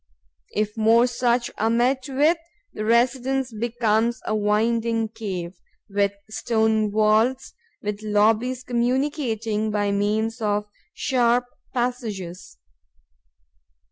If 0.55 0.75
more 0.77 1.05
such 1.05 1.51
are 1.59 1.69
met 1.69 2.05
with, 2.09 2.39
the 2.73 2.83
residence 2.83 3.53
becomes 3.53 4.19
a 4.25 4.33
winding 4.35 5.09
cave, 5.09 5.53
with 5.91 6.13
stone 6.27 6.89
vaults, 6.89 7.53
with 7.83 8.01
lobbies 8.01 8.63
communicating 8.63 9.69
by 9.69 9.91
means 9.91 10.41
of 10.41 10.65
sharp 10.95 11.45
passages. 11.71 12.57